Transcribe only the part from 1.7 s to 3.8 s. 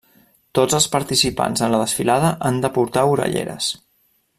la desfilada han de portar orelleres.